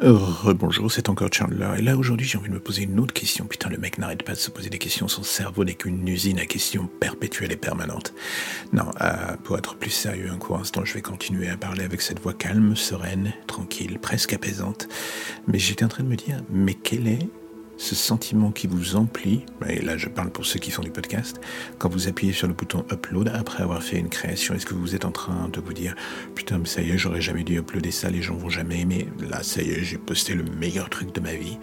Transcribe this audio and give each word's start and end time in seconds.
Rebonjour, 0.00 0.92
c'est 0.92 1.08
encore 1.08 1.28
Chandler. 1.32 1.68
Et 1.78 1.82
là, 1.82 1.96
aujourd'hui, 1.96 2.24
j'ai 2.24 2.38
envie 2.38 2.48
de 2.48 2.54
me 2.54 2.60
poser 2.60 2.84
une 2.84 3.00
autre 3.00 3.12
question. 3.12 3.46
Putain, 3.46 3.68
le 3.68 3.78
mec 3.78 3.98
n'arrête 3.98 4.22
pas 4.22 4.32
de 4.32 4.38
se 4.38 4.48
poser 4.48 4.70
des 4.70 4.78
questions. 4.78 5.08
Son 5.08 5.24
cerveau 5.24 5.64
n'est 5.64 5.74
qu'une 5.74 6.06
usine 6.06 6.38
à 6.38 6.46
questions 6.46 6.88
perpétuelles 7.00 7.50
et 7.50 7.56
permanentes. 7.56 8.14
Non, 8.72 8.92
euh, 9.00 9.36
pour 9.42 9.58
être 9.58 9.74
plus 9.74 9.90
sérieux, 9.90 10.30
un 10.30 10.38
court 10.38 10.58
instant, 10.58 10.84
je 10.84 10.94
vais 10.94 11.02
continuer 11.02 11.48
à 11.48 11.56
parler 11.56 11.82
avec 11.82 12.00
cette 12.00 12.20
voix 12.20 12.32
calme, 12.32 12.76
sereine, 12.76 13.32
tranquille, 13.48 13.98
presque 13.98 14.34
apaisante. 14.34 14.88
Mais 15.48 15.58
j'étais 15.58 15.84
en 15.84 15.88
train 15.88 16.04
de 16.04 16.08
me 16.08 16.16
dire, 16.16 16.44
mais 16.48 16.74
quel 16.74 17.08
est 17.08 17.28
ce 17.78 17.94
sentiment 17.94 18.50
qui 18.50 18.66
vous 18.66 18.96
emplit, 18.96 19.46
et 19.66 19.80
là 19.80 19.96
je 19.96 20.08
parle 20.08 20.30
pour 20.30 20.44
ceux 20.44 20.58
qui 20.58 20.70
font 20.70 20.82
du 20.82 20.90
podcast, 20.90 21.40
quand 21.78 21.88
vous 21.88 22.08
appuyez 22.08 22.32
sur 22.32 22.48
le 22.48 22.52
bouton 22.52 22.84
upload 22.92 23.28
après 23.28 23.62
avoir 23.62 23.82
fait 23.82 23.98
une 23.98 24.08
création, 24.08 24.54
est-ce 24.54 24.66
que 24.66 24.74
vous 24.74 24.94
êtes 24.94 25.04
en 25.04 25.12
train 25.12 25.48
de 25.48 25.60
vous 25.60 25.72
dire 25.72 25.94
putain 26.34 26.58
mais 26.58 26.66
ça 26.66 26.82
y 26.82 26.90
est 26.90 26.98
j'aurais 26.98 27.20
jamais 27.20 27.44
dû 27.44 27.56
uploader 27.56 27.92
ça, 27.92 28.10
les 28.10 28.20
gens 28.20 28.34
vont 28.34 28.50
jamais 28.50 28.80
aimer, 28.80 29.08
là 29.30 29.42
ça 29.42 29.62
y 29.62 29.70
est 29.70 29.84
j'ai 29.84 29.96
posté 29.96 30.34
le 30.34 30.42
meilleur 30.42 30.90
truc 30.90 31.14
de 31.14 31.20
ma 31.20 31.34
vie. 31.34 31.58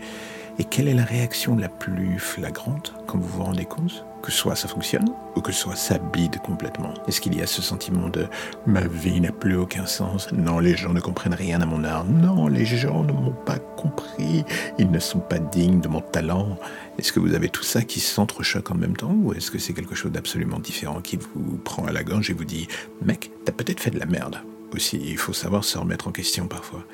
Et 0.57 0.63
quelle 0.63 0.87
est 0.87 0.93
la 0.93 1.03
réaction 1.03 1.57
la 1.57 1.67
plus 1.67 2.17
flagrante 2.17 2.93
quand 3.07 3.17
vous 3.17 3.27
vous 3.27 3.43
rendez 3.43 3.65
compte 3.65 4.05
que 4.21 4.31
soit 4.31 4.55
ça 4.55 4.69
fonctionne 4.69 5.09
ou 5.35 5.41
que 5.41 5.51
soit 5.51 5.75
ça 5.75 5.97
bide 5.97 6.39
complètement? 6.39 6.93
Est-ce 7.07 7.19
qu'il 7.19 7.35
y 7.35 7.41
a 7.41 7.47
ce 7.47 7.61
sentiment 7.61 8.07
de 8.07 8.27
ma 8.65 8.81
vie 8.81 9.19
n'a 9.19 9.33
plus 9.33 9.57
aucun 9.57 9.85
sens 9.85 10.31
Non, 10.31 10.59
les 10.59 10.77
gens 10.77 10.93
ne 10.93 11.01
comprennent 11.01 11.33
rien 11.33 11.59
à 11.59 11.65
mon 11.65 11.83
art. 11.83 12.05
Non, 12.05 12.47
les 12.47 12.65
gens 12.65 13.03
ne 13.03 13.11
m'ont 13.11 13.35
pas 13.45 13.59
compris. 13.59 14.45
Ils 14.79 14.89
ne 14.89 14.99
sont 14.99 15.19
pas 15.19 15.39
dignes 15.39 15.81
de 15.81 15.89
mon 15.89 15.99
talent. 15.99 16.57
Est-ce 16.97 17.11
que 17.11 17.19
vous 17.19 17.33
avez 17.33 17.49
tout 17.49 17.63
ça 17.63 17.81
qui 17.81 17.99
s'entrechoque 17.99 18.71
en 18.71 18.75
même 18.75 18.95
temps 18.95 19.13
ou 19.13 19.33
est-ce 19.33 19.51
que 19.51 19.59
c'est 19.59 19.73
quelque 19.73 19.95
chose 19.95 20.13
d'absolument 20.13 20.59
différent 20.59 21.01
qui 21.01 21.17
vous 21.17 21.57
prend 21.57 21.83
à 21.83 21.91
la 21.91 22.05
gorge 22.05 22.29
et 22.29 22.33
vous 22.33 22.45
dit 22.45 22.69
mec, 23.01 23.29
t'as 23.43 23.51
peut-être 23.51 23.81
fait 23.81 23.91
de 23.91 23.99
la 23.99 24.05
merde 24.05 24.37
aussi. 24.73 25.01
Il 25.03 25.17
faut 25.17 25.33
savoir 25.33 25.65
se 25.65 25.77
remettre 25.77 26.07
en 26.07 26.11
question 26.11 26.47
parfois. 26.47 26.85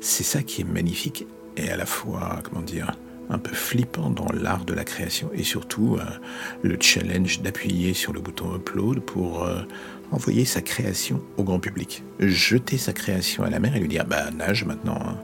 C'est 0.00 0.24
ça 0.24 0.42
qui 0.42 0.62
est 0.62 0.64
magnifique 0.64 1.26
et 1.56 1.70
à 1.70 1.76
la 1.76 1.86
fois, 1.86 2.40
comment 2.42 2.62
dire, 2.62 2.92
un 3.30 3.38
peu 3.38 3.54
flippant 3.54 4.10
dans 4.10 4.28
l'art 4.32 4.64
de 4.64 4.74
la 4.74 4.84
création 4.84 5.30
et 5.32 5.42
surtout 5.42 5.96
euh, 5.96 6.04
le 6.62 6.76
challenge 6.80 7.40
d'appuyer 7.42 7.94
sur 7.94 8.12
le 8.12 8.20
bouton 8.20 8.54
upload 8.54 9.00
pour 9.00 9.44
euh, 9.44 9.62
envoyer 10.10 10.44
sa 10.44 10.60
création 10.60 11.22
au 11.36 11.44
grand 11.44 11.58
public. 11.58 12.02
Jeter 12.20 12.78
sa 12.78 12.92
création 12.92 13.44
à 13.44 13.50
la 13.50 13.58
mer 13.60 13.76
et 13.76 13.80
lui 13.80 13.88
dire 13.88 14.04
bah 14.04 14.30
nage 14.30 14.64
maintenant, 14.64 14.98
hein. 15.00 15.16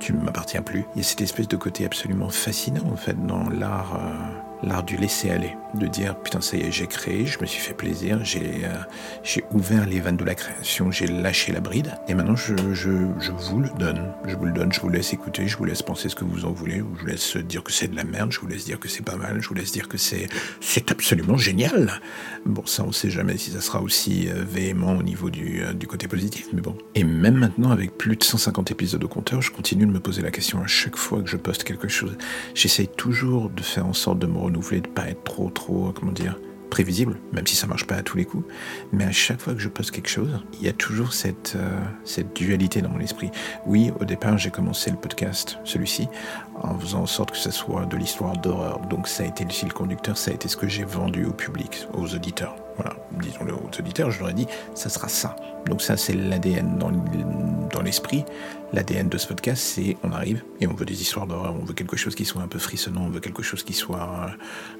tu 0.00 0.12
ne 0.12 0.22
m'appartiens 0.22 0.62
plus. 0.62 0.84
Il 0.94 0.98
y 0.98 1.00
a 1.00 1.04
cette 1.04 1.20
espèce 1.20 1.48
de 1.48 1.56
côté 1.56 1.84
absolument 1.84 2.30
fascinant 2.30 2.90
en 2.90 2.96
fait 2.96 3.26
dans 3.26 3.48
l'art. 3.48 3.96
Euh, 3.96 4.52
l'art 4.62 4.82
du 4.82 4.96
laisser 4.96 5.30
aller, 5.30 5.56
de 5.74 5.86
dire 5.86 6.16
putain 6.16 6.40
ça 6.40 6.56
y 6.56 6.62
est 6.62 6.72
j'ai 6.72 6.86
créé, 6.86 7.26
je 7.26 7.38
me 7.40 7.46
suis 7.46 7.60
fait 7.60 7.74
plaisir, 7.74 8.24
j'ai 8.24 8.64
euh, 8.64 8.74
j'ai 9.22 9.44
ouvert 9.52 9.86
les 9.86 10.00
vannes 10.00 10.16
de 10.16 10.24
la 10.24 10.34
création, 10.34 10.90
j'ai 10.90 11.06
lâché 11.06 11.52
la 11.52 11.60
bride 11.60 11.92
et 12.08 12.14
maintenant 12.14 12.36
je, 12.36 12.54
je, 12.72 12.90
je, 13.18 13.32
vous 13.32 13.60
le 13.60 13.70
donne, 13.78 14.12
je 14.26 14.36
vous 14.36 14.44
le 14.44 14.52
donne, 14.52 14.72
je 14.72 14.80
vous 14.80 14.88
laisse 14.88 15.12
écouter, 15.12 15.48
je 15.48 15.56
vous 15.56 15.64
laisse 15.64 15.82
penser 15.82 16.08
ce 16.08 16.14
que 16.14 16.24
vous 16.24 16.44
en 16.44 16.52
voulez, 16.52 16.78
je 16.78 16.82
vous 16.82 17.06
laisse 17.06 17.36
dire 17.36 17.62
que 17.62 17.72
c'est 17.72 17.88
de 17.88 17.96
la 17.96 18.04
merde, 18.04 18.32
je 18.32 18.40
vous 18.40 18.46
laisse 18.46 18.64
dire 18.64 18.78
que 18.78 18.88
c'est 18.88 19.04
pas 19.04 19.16
mal, 19.16 19.40
je 19.40 19.48
vous 19.48 19.54
laisse 19.54 19.72
dire 19.72 19.88
que 19.88 19.98
c'est 19.98 20.28
c'est 20.60 20.90
absolument 20.90 21.36
génial. 21.36 22.00
Bon 22.44 22.66
ça 22.66 22.84
on 22.84 22.92
sait 22.92 23.10
jamais 23.10 23.36
si 23.36 23.50
ça 23.50 23.60
sera 23.60 23.80
aussi 23.80 24.28
euh, 24.28 24.44
véhément 24.44 24.96
au 24.96 25.02
niveau 25.02 25.30
du, 25.30 25.62
euh, 25.62 25.72
du 25.72 25.86
côté 25.86 26.08
positif, 26.08 26.48
mais 26.52 26.60
bon. 26.60 26.76
Et 26.94 27.04
même 27.04 27.36
maintenant 27.36 27.70
avec 27.70 27.96
plus 27.96 28.16
de 28.16 28.24
150 28.24 28.70
épisodes 28.70 29.02
au 29.02 29.08
compteur, 29.08 29.42
je 29.42 29.50
continue 29.50 29.86
de 29.86 29.92
me 29.92 30.00
poser 30.00 30.22
la 30.22 30.30
question 30.30 30.60
à 30.60 30.66
chaque 30.66 30.96
fois 30.96 31.22
que 31.22 31.28
je 31.28 31.36
poste 31.36 31.64
quelque 31.64 31.88
chose. 31.88 32.16
J'essaye 32.54 32.88
toujours 32.88 33.50
de 33.50 33.62
faire 33.62 33.86
en 33.86 33.92
sorte 33.92 34.18
de 34.18 34.26
me 34.26 34.38
renouveler, 34.38 34.80
de 34.80 34.88
pas 34.88 35.08
être 35.08 35.22
trop, 35.22 35.50
trop, 35.50 35.61
comment 35.66 36.12
dire, 36.12 36.36
prévisible, 36.72 37.18
même 37.32 37.46
si 37.46 37.54
ça 37.54 37.66
marche 37.66 37.86
pas 37.86 37.96
à 37.96 38.02
tous 38.02 38.16
les 38.16 38.24
coups. 38.24 38.46
Mais 38.92 39.04
à 39.04 39.12
chaque 39.12 39.42
fois 39.42 39.52
que 39.52 39.60
je 39.60 39.68
poste 39.68 39.90
quelque 39.90 40.08
chose, 40.08 40.40
il 40.54 40.64
y 40.64 40.68
a 40.70 40.72
toujours 40.72 41.12
cette, 41.12 41.52
euh, 41.54 41.80
cette 42.02 42.34
dualité 42.34 42.80
dans 42.80 42.88
mon 42.88 43.00
esprit. 43.00 43.30
Oui, 43.66 43.92
au 44.00 44.06
départ, 44.06 44.38
j'ai 44.38 44.50
commencé 44.50 44.90
le 44.90 44.96
podcast, 44.96 45.58
celui-ci, 45.64 46.08
en 46.62 46.78
faisant 46.78 47.02
en 47.02 47.06
sorte 47.06 47.32
que 47.32 47.36
ce 47.36 47.50
soit 47.50 47.84
de 47.84 47.98
l'histoire 47.98 48.38
d'horreur. 48.38 48.80
Donc 48.88 49.06
ça 49.06 49.22
a 49.22 49.26
été 49.26 49.44
le 49.44 49.50
fil 49.50 49.70
conducteur, 49.70 50.16
ça 50.16 50.30
a 50.30 50.34
été 50.34 50.48
ce 50.48 50.56
que 50.56 50.66
j'ai 50.66 50.84
vendu 50.84 51.26
au 51.26 51.32
public, 51.32 51.86
aux 51.92 52.14
auditeurs. 52.14 52.56
Voilà, 52.76 52.96
disons-le 53.20 53.52
aux 53.52 53.70
auditeurs, 53.78 54.10
je 54.10 54.20
leur 54.20 54.30
ai 54.30 54.34
dit, 54.34 54.46
ça 54.74 54.88
sera 54.88 55.08
ça. 55.08 55.36
Donc 55.66 55.82
ça, 55.82 55.98
c'est 55.98 56.14
l'ADN 56.14 56.78
dans, 56.78 56.90
dans 57.72 57.82
l'esprit. 57.82 58.24
L'ADN 58.72 59.08
de 59.08 59.18
ce 59.18 59.26
podcast, 59.26 59.62
c'est 59.62 59.96
on 60.02 60.12
arrive 60.12 60.42
et 60.60 60.66
on 60.66 60.74
veut 60.74 60.86
des 60.86 61.02
histoires 61.02 61.26
d'horreur, 61.26 61.54
on 61.60 61.64
veut 61.64 61.74
quelque 61.74 61.96
chose 61.96 62.14
qui 62.14 62.24
soit 62.24 62.42
un 62.42 62.48
peu 62.48 62.58
frissonnant, 62.58 63.04
on 63.04 63.10
veut 63.10 63.20
quelque 63.20 63.42
chose 63.42 63.62
qui 63.62 63.72
soit 63.72 64.30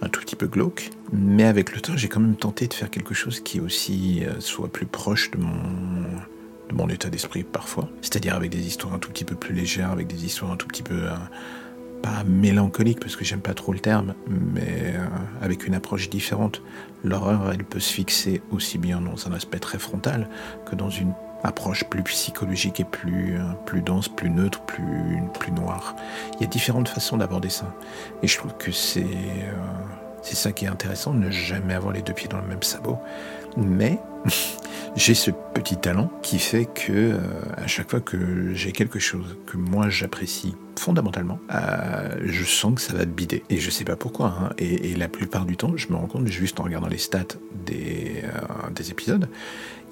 un 0.00 0.08
tout 0.08 0.20
petit 0.20 0.36
peu 0.36 0.46
glauque. 0.46 0.90
Mais 1.12 1.44
avec 1.44 1.74
le 1.74 1.80
temps, 1.80 1.96
j'ai 1.96 2.08
quand 2.08 2.20
même 2.20 2.36
tenté 2.36 2.68
de 2.68 2.74
faire 2.74 2.90
quelque 2.90 3.14
chose 3.14 3.40
qui 3.40 3.60
aussi 3.60 4.24
euh, 4.24 4.40
soit 4.40 4.68
plus 4.68 4.86
proche 4.86 5.30
de 5.32 5.38
mon 5.38 5.52
de 6.70 6.74
mon 6.74 6.88
état 6.88 7.10
d'esprit 7.10 7.42
parfois. 7.42 7.88
C'est-à-dire 8.00 8.34
avec 8.34 8.50
des 8.50 8.66
histoires 8.66 8.94
un 8.94 8.98
tout 8.98 9.10
petit 9.10 9.24
peu 9.24 9.34
plus 9.34 9.54
légères, 9.54 9.90
avec 9.90 10.06
des 10.06 10.24
histoires 10.24 10.52
un 10.52 10.56
tout 10.56 10.68
petit 10.68 10.82
peu... 10.82 11.04
Euh, 11.04 11.16
pas 12.02 12.24
mélancolique 12.24 13.00
parce 13.00 13.16
que 13.16 13.24
j'aime 13.24 13.40
pas 13.40 13.54
trop 13.54 13.72
le 13.72 13.78
terme, 13.78 14.14
mais 14.26 14.94
euh, 14.96 15.06
avec 15.40 15.66
une 15.66 15.74
approche 15.74 16.10
différente. 16.10 16.60
L'horreur, 17.04 17.50
elle 17.52 17.64
peut 17.64 17.80
se 17.80 17.92
fixer 17.92 18.42
aussi 18.50 18.76
bien 18.76 19.00
dans 19.00 19.28
un 19.28 19.32
aspect 19.32 19.60
très 19.60 19.78
frontal 19.78 20.28
que 20.68 20.74
dans 20.74 20.90
une 20.90 21.14
approche 21.44 21.84
plus 21.84 22.02
psychologique 22.02 22.80
et 22.80 22.84
plus, 22.84 23.38
euh, 23.38 23.42
plus 23.66 23.82
dense, 23.82 24.08
plus 24.08 24.30
neutre, 24.30 24.60
plus, 24.60 25.22
plus 25.34 25.52
noire. 25.52 25.96
Il 26.34 26.42
y 26.42 26.44
a 26.44 26.46
différentes 26.46 26.88
façons 26.88 27.16
d'aborder 27.16 27.50
ça. 27.50 27.66
Et 28.22 28.28
je 28.28 28.38
trouve 28.38 28.54
que 28.56 28.70
c'est 28.70 29.00
euh, 29.02 29.52
c'est 30.22 30.36
ça 30.36 30.52
qui 30.52 30.64
est 30.64 30.68
intéressant, 30.68 31.12
ne 31.12 31.30
jamais 31.30 31.74
avoir 31.74 31.92
les 31.92 32.00
deux 32.00 32.12
pieds 32.12 32.28
dans 32.28 32.40
le 32.40 32.46
même 32.46 32.62
sabot. 32.62 32.98
Mais 33.56 33.98
j'ai 34.96 35.14
ce 35.14 35.30
petit 35.54 35.76
talent 35.76 36.10
qui 36.22 36.38
fait 36.38 36.66
que 36.66 36.92
euh, 36.92 37.18
à 37.56 37.66
chaque 37.66 37.90
fois 37.90 38.00
que 38.00 38.52
j'ai 38.54 38.72
quelque 38.72 38.98
chose 38.98 39.36
que 39.46 39.56
moi 39.56 39.88
j'apprécie 39.88 40.54
fondamentalement, 40.78 41.38
euh, 41.54 42.16
je 42.24 42.44
sens 42.44 42.74
que 42.74 42.80
ça 42.80 42.94
va 42.94 43.04
bider. 43.04 43.42
Et 43.50 43.58
je 43.58 43.70
sais 43.70 43.84
pas 43.84 43.96
pourquoi. 43.96 44.34
Hein. 44.40 44.50
Et, 44.58 44.94
la 44.94 45.08
plupart 45.08 45.44
du 45.44 45.56
temps, 45.56 45.72
je 45.76 45.88
me 45.88 45.96
rends 45.96 46.06
compte 46.06 46.26
juste 46.28 46.60
en 46.60 46.64
regardant 46.64 46.88
les 46.88 46.98
stats 46.98 47.36
des, 47.66 48.22
euh, 48.24 48.70
des 48.74 48.90
épisodes, 48.90 49.28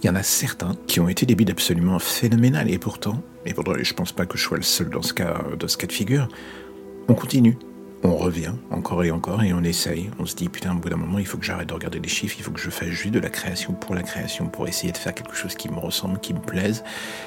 il 0.02 0.06
y 0.06 0.10
en 0.10 0.14
a 0.14 0.22
certains 0.22 0.74
qui 0.86 1.00
ont 1.00 1.08
été 1.08 1.26
des 1.26 1.34
bides 1.34 1.50
absolument 1.50 1.98
phénoménales. 1.98 2.70
Et 2.70 2.78
pourtant, 2.78 3.22
et 3.44 3.54
je 3.82 3.94
pense 3.94 4.12
pas 4.12 4.26
que 4.26 4.38
je 4.38 4.42
sois 4.42 4.56
le 4.56 4.62
seul 4.62 4.88
dans 4.90 5.02
ce 5.02 5.12
cas 5.12 5.42
de 5.58 5.92
figure, 5.92 6.28
on 7.08 7.14
continue 7.14 7.56
on 8.02 8.16
revient 8.16 8.52
encore 8.70 9.04
et 9.04 9.10
encore 9.10 9.42
et 9.42 9.52
on 9.52 9.62
essaye. 9.62 10.10
On 10.18 10.26
se 10.26 10.34
dit, 10.34 10.48
putain, 10.48 10.74
au 10.74 10.78
bout 10.78 10.88
d'un 10.88 10.96
moment, 10.96 11.18
il 11.18 11.26
faut 11.26 11.38
que 11.38 11.44
j'arrête 11.44 11.68
de 11.68 11.74
regarder 11.74 12.00
les 12.00 12.08
chiffres, 12.08 12.36
il 12.38 12.42
faut 12.42 12.50
que 12.50 12.60
je 12.60 12.70
fasse 12.70 12.88
juste 12.88 13.12
de 13.12 13.20
la 13.20 13.28
création 13.28 13.74
pour 13.74 13.94
la 13.94 14.02
création, 14.02 14.46
pour 14.48 14.66
essayer 14.66 14.92
de 14.92 14.96
faire 14.96 15.14
quelque 15.14 15.34
chose 15.34 15.54
qui 15.54 15.68
me 15.68 15.78
ressemble, 15.78 16.18
qui 16.20 16.32
me 16.32 16.40
plaise 16.40 16.82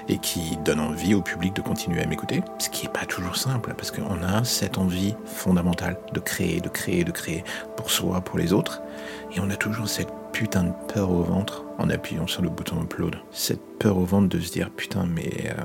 et 0.08 0.18
qui 0.18 0.58
donne 0.66 0.80
envie 0.80 1.14
au 1.14 1.22
public 1.22 1.56
de 1.56 1.62
continuer 1.62 2.02
à 2.02 2.08
m'écouter. 2.08 2.42
Ce 2.60 2.70
qui 2.70 2.86
n'est 2.86 2.92
pas 2.92 3.06
toujours 3.06 3.36
simple, 3.36 3.74
parce 3.78 3.92
qu'on 3.92 4.24
a 4.24 4.44
cette 4.44 4.78
envie 4.78 5.16
fondamentale 5.26 5.98
de 6.14 6.20
créer, 6.20 6.60
de 6.60 6.70
créer, 6.70 7.04
de 7.04 7.12
créer 7.12 7.44
pour 7.78 7.92
soi, 7.92 8.22
pour 8.22 8.40
les 8.40 8.54
autres. 8.54 8.82
Et 9.36 9.40
on 9.40 9.50
a 9.50 9.56
toujours 9.56 9.88
cette 9.88 10.10
putain 10.32 10.64
de 10.64 10.74
peur 10.92 11.12
au 11.12 11.22
ventre 11.22 11.66
en 11.78 11.90
appuyant 11.90 12.26
sur 12.26 12.42
le 12.42 12.50
bouton 12.50 12.82
upload. 12.82 13.18
Cette 13.32 13.62
peur 13.80 13.98
au 13.98 14.06
ventre 14.06 14.30
de 14.30 14.40
se 14.40 14.52
dire, 14.52 14.70
putain, 14.72 15.06
mais... 15.06 15.52
Euh, 15.58 15.62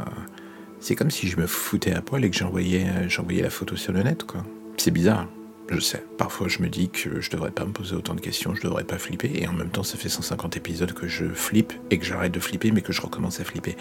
c'est 0.81 0.95
comme 0.95 1.11
si 1.11 1.27
je 1.27 1.41
me 1.41 1.49
foutais 1.49 1.93
à 1.93 2.03
poil 2.03 2.25
et 2.25 2.31
que 2.31 2.37
j'envoyais, 2.37 2.87
euh, 2.87 3.09
j'envoyais 3.09 3.43
la 3.43 3.51
photo 3.51 3.75
sur 3.75 3.93
le 3.93 4.03
net, 4.05 4.23
quoi. 4.25 4.45
C'est 4.79 4.93
bizarre, 4.93 5.27
je 5.71 5.81
sais. 5.81 6.05
Parfois, 6.19 6.47
je 6.47 6.63
me 6.63 6.69
dis 6.69 6.89
que 6.89 7.21
je 7.21 7.31
devrais 7.31 7.51
pas 7.51 7.65
me 7.65 7.73
poser 7.73 7.97
autant 7.97 8.15
de 8.15 8.21
questions, 8.21 8.55
je 8.55 8.63
devrais 8.63 8.85
pas 8.85 8.97
flipper, 8.97 9.31
et 9.35 9.49
en 9.49 9.53
même 9.53 9.71
temps, 9.71 9.83
ça 9.83 9.99
fait 9.99 10.09
150 10.09 10.57
épisodes 10.57 10.93
que 10.93 11.09
je 11.09 11.27
flippe 11.27 11.73
et 11.91 11.99
que 11.99 12.07
j'arrête 12.07 12.33
de 12.33 12.39
flipper, 12.39 12.71
mais 12.71 12.81
que 12.81 12.93
je 12.93 13.03
recommence 13.03 13.41
à 13.41 13.45
flipper. 13.45 13.77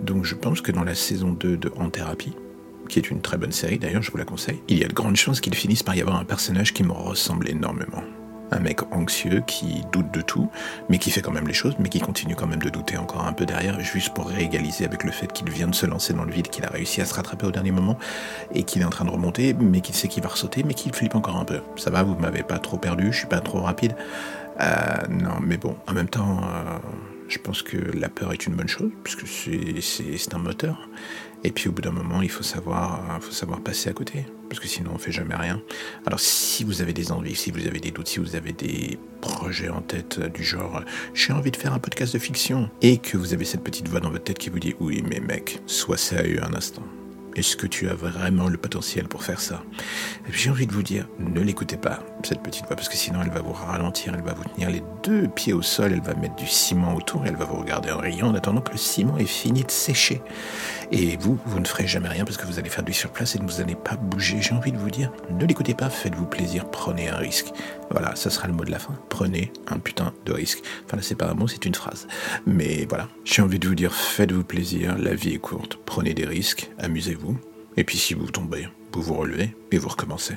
Donc, 0.00 0.24
je 0.24 0.34
pense 0.34 0.60
que 0.60 0.72
dans 0.72 0.82
la 0.82 0.96
saison 0.96 1.30
2 1.32 1.56
de 1.56 1.72
En 1.76 1.88
Thérapie, 1.88 2.34
qui 2.88 2.98
est 2.98 3.10
une 3.10 3.22
très 3.22 3.38
bonne 3.38 3.52
série 3.52 3.78
d'ailleurs, 3.78 4.02
je 4.02 4.10
vous 4.10 4.18
la 4.18 4.24
conseille, 4.24 4.60
il 4.66 4.78
y 4.78 4.84
a 4.84 4.88
de 4.88 4.92
grandes 4.92 5.16
chances 5.16 5.40
qu'il 5.40 5.54
finisse 5.54 5.84
par 5.84 5.94
y 5.94 6.00
avoir 6.00 6.16
un 6.16 6.24
personnage 6.24 6.74
qui 6.74 6.82
me 6.82 6.92
ressemble 6.92 7.48
énormément 7.48 8.02
un 8.50 8.60
mec 8.60 8.80
anxieux 8.92 9.42
qui 9.46 9.84
doute 9.92 10.10
de 10.12 10.20
tout, 10.20 10.50
mais 10.88 10.98
qui 10.98 11.10
fait 11.10 11.22
quand 11.22 11.32
même 11.32 11.46
les 11.46 11.54
choses, 11.54 11.74
mais 11.78 11.88
qui 11.88 12.00
continue 12.00 12.34
quand 12.34 12.46
même 12.46 12.62
de 12.62 12.70
douter 12.70 12.96
encore 12.96 13.26
un 13.26 13.32
peu 13.32 13.46
derrière, 13.46 13.80
juste 13.80 14.14
pour 14.14 14.28
réégaliser 14.28 14.84
avec 14.84 15.04
le 15.04 15.12
fait 15.12 15.32
qu'il 15.32 15.48
vient 15.50 15.68
de 15.68 15.74
se 15.74 15.86
lancer 15.86 16.12
dans 16.12 16.24
le 16.24 16.32
vide, 16.32 16.48
qu'il 16.48 16.64
a 16.64 16.68
réussi 16.68 17.00
à 17.00 17.04
se 17.04 17.14
rattraper 17.14 17.46
au 17.46 17.50
dernier 17.50 17.70
moment, 17.70 17.98
et 18.54 18.64
qu'il 18.64 18.82
est 18.82 18.84
en 18.84 18.90
train 18.90 19.04
de 19.04 19.10
remonter, 19.10 19.54
mais 19.54 19.80
qu'il 19.80 19.94
sait 19.94 20.08
qu'il 20.08 20.22
va 20.22 20.28
ressauter, 20.28 20.62
mais 20.62 20.74
qu'il 20.74 20.94
flippe 20.94 21.14
encore 21.14 21.36
un 21.36 21.44
peu. 21.44 21.60
Ça 21.76 21.90
va, 21.90 22.02
vous 22.02 22.16
m'avez 22.16 22.42
pas 22.42 22.58
trop 22.58 22.76
perdu, 22.76 23.12
je 23.12 23.18
suis 23.18 23.26
pas 23.26 23.40
trop 23.40 23.60
rapide. 23.60 23.94
Euh, 24.60 25.06
non, 25.08 25.40
mais 25.40 25.56
bon, 25.56 25.76
en 25.86 25.92
même 25.92 26.08
temps, 26.08 26.40
euh, 26.42 26.78
je 27.28 27.38
pense 27.38 27.62
que 27.62 27.76
la 27.76 28.08
peur 28.08 28.32
est 28.32 28.46
une 28.46 28.54
bonne 28.54 28.68
chose, 28.68 28.90
puisque 29.04 29.26
c'est 29.26 30.34
un 30.34 30.38
moteur. 30.38 30.88
Et 31.42 31.50
puis 31.50 31.68
au 31.68 31.72
bout 31.72 31.82
d'un 31.82 31.90
moment, 31.90 32.22
il 32.22 32.30
faut 32.30 32.42
savoir, 32.42 33.18
faut 33.22 33.32
savoir 33.32 33.60
passer 33.60 33.88
à 33.88 33.92
côté, 33.92 34.26
parce 34.48 34.60
que 34.60 34.68
sinon 34.68 34.92
on 34.94 34.98
fait 34.98 35.12
jamais 35.12 35.34
rien. 35.34 35.62
Alors 36.06 36.20
si 36.20 36.64
vous 36.64 36.82
avez 36.82 36.92
des 36.92 37.12
envies, 37.12 37.34
si 37.34 37.50
vous 37.50 37.66
avez 37.66 37.80
des 37.80 37.90
doutes, 37.90 38.08
si 38.08 38.18
vous 38.18 38.36
avez 38.36 38.52
des 38.52 38.98
projets 39.20 39.70
en 39.70 39.80
tête 39.80 40.18
euh, 40.18 40.28
du 40.28 40.44
genre 40.44 40.82
j'ai 41.14 41.32
envie 41.32 41.50
de 41.50 41.56
faire 41.56 41.72
un 41.72 41.78
podcast 41.78 42.12
de 42.12 42.18
fiction, 42.18 42.68
et 42.82 42.98
que 42.98 43.16
vous 43.16 43.32
avez 43.32 43.44
cette 43.44 43.64
petite 43.64 43.88
voix 43.88 44.00
dans 44.00 44.10
votre 44.10 44.24
tête 44.24 44.38
qui 44.38 44.50
vous 44.50 44.58
dit 44.58 44.74
oui 44.80 45.02
mais 45.08 45.20
mec, 45.20 45.60
sois 45.66 45.96
sérieux 45.96 46.42
un 46.44 46.54
instant. 46.54 46.84
Est-ce 47.36 47.56
que 47.56 47.66
tu 47.68 47.88
as 47.88 47.94
vraiment 47.94 48.48
le 48.48 48.58
potentiel 48.58 49.06
pour 49.06 49.22
faire 49.22 49.40
ça? 49.40 49.62
J'ai 50.30 50.50
envie 50.50 50.66
de 50.66 50.72
vous 50.72 50.82
dire, 50.82 51.06
ne 51.20 51.40
l'écoutez 51.40 51.76
pas, 51.76 52.04
cette 52.26 52.42
petite 52.42 52.66
voix, 52.66 52.76
parce 52.76 52.88
que 52.88 52.96
sinon 52.96 53.20
elle 53.22 53.30
va 53.30 53.40
vous 53.40 53.52
ralentir, 53.52 54.14
elle 54.14 54.22
va 54.22 54.34
vous 54.34 54.44
tenir 54.44 54.70
les 54.70 54.82
deux 55.02 55.28
pieds 55.28 55.52
au 55.52 55.62
sol, 55.62 55.92
elle 55.92 56.00
va 56.00 56.14
mettre 56.14 56.36
du 56.36 56.46
ciment 56.46 56.94
autour, 56.94 57.24
et 57.24 57.28
elle 57.28 57.36
va 57.36 57.44
vous 57.44 57.56
regarder 57.56 57.90
en 57.90 57.98
riant 57.98 58.28
en 58.28 58.34
attendant 58.34 58.60
que 58.60 58.72
le 58.72 58.78
ciment 58.78 59.18
ait 59.18 59.24
fini 59.24 59.62
de 59.62 59.70
sécher. 59.70 60.22
Et 60.92 61.16
vous, 61.16 61.38
vous 61.46 61.60
ne 61.60 61.66
ferez 61.66 61.86
jamais 61.86 62.08
rien 62.08 62.24
parce 62.24 62.36
que 62.36 62.46
vous 62.46 62.58
allez 62.58 62.68
faire 62.68 62.84
du 62.84 62.92
surplace 62.92 63.36
et 63.36 63.38
vous 63.38 63.60
n'allez 63.60 63.76
pas 63.76 63.96
bouger. 63.96 64.40
J'ai 64.40 64.54
envie 64.54 64.72
de 64.72 64.78
vous 64.78 64.90
dire, 64.90 65.12
ne 65.30 65.46
l'écoutez 65.46 65.74
pas, 65.74 65.88
faites-vous 65.88 66.26
plaisir, 66.26 66.68
prenez 66.70 67.08
un 67.08 67.16
risque. 67.16 67.52
Voilà, 67.90 68.16
ça 68.16 68.30
sera 68.30 68.48
le 68.48 68.54
mot 68.54 68.64
de 68.64 68.70
la 68.70 68.78
fin. 68.78 68.94
Prenez 69.08 69.52
un 69.68 69.78
putain 69.78 70.12
de 70.26 70.32
risque. 70.32 70.62
Enfin 70.86 70.96
là, 70.96 71.02
c'est 71.02 71.14
pas 71.14 71.28
un 71.28 71.34
mot, 71.34 71.46
c'est 71.46 71.64
une 71.64 71.74
phrase. 71.74 72.08
Mais 72.46 72.86
voilà, 72.88 73.08
j'ai 73.24 73.42
envie 73.42 73.58
de 73.58 73.68
vous 73.68 73.74
dire, 73.74 73.94
faites-vous 73.94 74.44
plaisir, 74.44 74.98
la 74.98 75.14
vie 75.14 75.34
est 75.34 75.38
courte, 75.38 75.78
prenez 75.86 76.14
des 76.14 76.26
risques, 76.26 76.70
amusez-vous. 76.78 77.38
Et 77.76 77.84
puis 77.84 77.98
si 77.98 78.14
vous 78.14 78.30
tombez, 78.30 78.68
vous 78.92 79.02
vous 79.02 79.14
relevez 79.14 79.54
et 79.70 79.78
vous 79.78 79.88
recommencez. 79.88 80.34